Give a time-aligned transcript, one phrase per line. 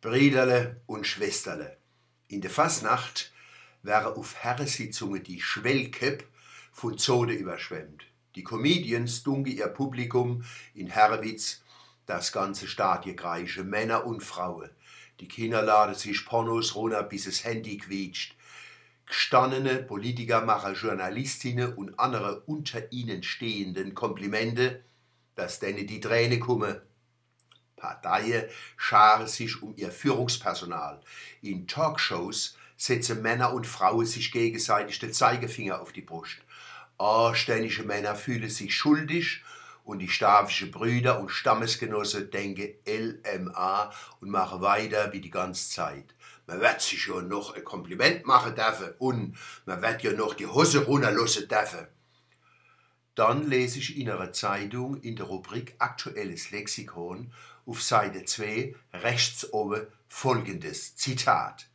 [0.00, 1.76] Brüderle und Schwesterle.
[2.26, 3.32] In der Fasnacht
[3.82, 6.24] wäre auf Herrensitzungen die Schwellköp
[6.72, 8.06] von Zode überschwemmt.
[8.34, 10.42] Die Comedians dunge ihr Publikum
[10.72, 11.62] in Herwitz
[12.06, 14.70] das ganze Stadie greiche, Männer und Frauen.
[15.20, 18.34] Die Kinder laden sich Pornos runter, bis es Handy quietscht.
[19.04, 24.82] Gestandene Politiker machen Journalistinnen und andere unter ihnen stehenden Komplimente,
[25.34, 26.80] dass denen die Träne kommen.
[27.80, 28.44] Parteien
[28.76, 31.00] scharen sich um ihr Führungspersonal.
[31.42, 36.38] In Talkshows setzen Männer und Frauen sich gegenseitig den Zeigefinger auf die Brust.
[36.98, 39.42] Anständige Männer fühlen sich schuldig
[39.84, 43.90] und die stavischen Brüder und Stammesgenossen denken LMA
[44.20, 46.14] und machen weiter wie die ganze Zeit.
[46.46, 50.46] Man wird sich ja noch ein Kompliment machen dürfen und man wird ja noch die
[50.46, 51.86] Hose runterlassen dürfen.
[53.20, 57.30] Dann lese ich in einer Zeitung in der Rubrik Aktuelles Lexikon
[57.66, 61.68] auf Seite 2 rechts oben folgendes Zitat.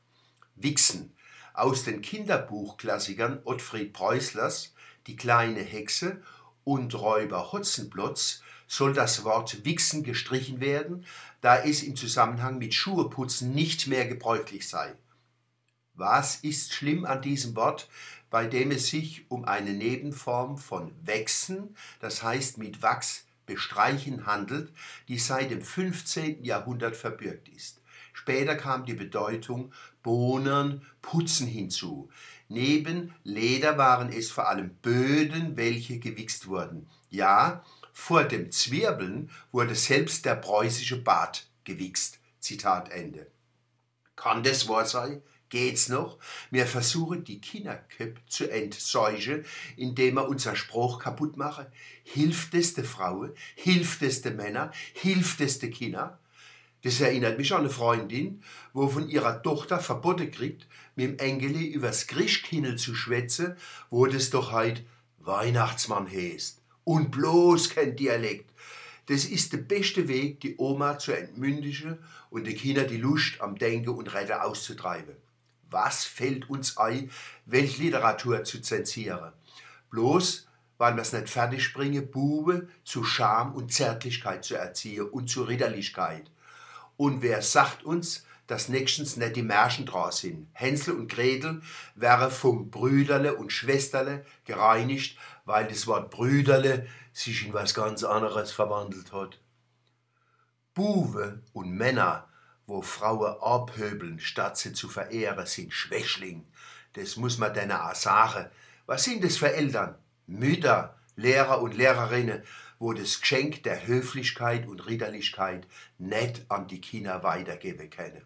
[0.55, 1.13] Wichsen
[1.53, 4.73] aus den Kinderbuchklassikern Ottfried Preußlers
[5.05, 6.23] Die kleine Hexe
[6.63, 11.05] und Räuber Hotzenplotz soll das Wort Wichsen gestrichen werden,
[11.41, 14.95] da es im Zusammenhang mit Schuheputzen nicht mehr gebräuchlich sei.
[15.93, 17.87] Was ist schlimm an diesem Wort,
[18.35, 24.73] bei dem es sich um eine Nebenform von Wechsen, das heißt mit Wachs bestreichen handelt,
[25.07, 26.43] die seit dem 15.
[26.43, 27.79] Jahrhundert verbürgt ist.
[28.11, 29.71] Später kam die Bedeutung
[30.03, 32.09] Bohnen, Putzen hinzu.
[32.49, 36.89] Neben Leder waren es vor allem Böden, welche gewichst wurden.
[37.09, 42.19] Ja, vor dem Zwirbeln wurde selbst der preußische Bart gewichst.
[42.41, 43.27] Zitat Ende.
[44.17, 45.21] Kann das wahr sein?
[45.49, 46.17] Geht's noch?
[46.49, 49.45] Wir versuchen die Kinderköpfe zu entseuchen,
[49.77, 51.67] indem wir unser Spruch kaputt machen.
[52.03, 53.31] Hilft es der Frauen?
[53.55, 54.71] Hilft es der Männer?
[54.93, 56.19] Hilft es der Kinder?
[56.81, 58.43] Das erinnert mich an eine Freundin,
[58.73, 63.55] wo von ihrer Tochter verboten kriegt, mit dem Engeli übers Grischkindel zu schwätzen,
[63.89, 64.83] wo das doch heut
[65.19, 66.61] Weihnachtsmann heißt.
[66.83, 68.51] Und bloß kein Dialekt.
[69.07, 71.99] Das ist der beste Weg, die Oma zu entmündigen
[72.29, 75.15] und den Kindern die Lust am Denken und Retten auszutreiben.
[75.69, 77.11] Was fällt uns ein,
[77.45, 79.31] welche Literatur zu zensieren?
[79.89, 85.29] Bloß, weil wir es nicht fertig bringen, Bube zu Scham und Zärtlichkeit zu erziehen und
[85.29, 86.29] zu Ritterlichkeit.
[86.97, 90.47] Und wer sagt uns, dass nächstens nicht die Märchen dran sind?
[90.53, 91.61] Hänsel und Gretel
[91.95, 98.51] wären vom Brüderle und Schwesterle gereinigt, weil das Wort Brüderle sich in was ganz anderes
[98.51, 99.39] verwandelt hat.
[100.73, 102.27] Buwe und Männer
[102.67, 106.45] wo Frauen abhöbeln, statt sie zu verehren, sind Schwächling.
[106.93, 108.49] Das muss man denen auch sagen.
[108.85, 109.95] Was sind das für Eltern?
[110.27, 112.43] Mütter, Lehrer und Lehrerinnen,
[112.79, 115.67] wo das Geschenk der Höflichkeit und Ritterlichkeit
[115.97, 118.21] nicht an die Kinder weitergeben können.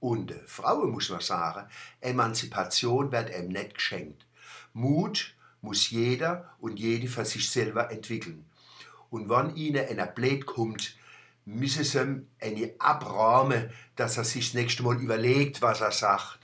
[0.00, 1.68] Und äh, Frauen muss man sagen,
[2.00, 4.26] Emanzipation wird ihm nicht geschenkt.
[4.72, 8.44] Mut muss jeder und jede für sich selber entwickeln.
[9.10, 10.96] Und wenn ihnen einer blöd kommt,
[11.48, 16.38] müssen sie eine abrahmen, dass er sich das nächste Mal überlegt, was er sagt.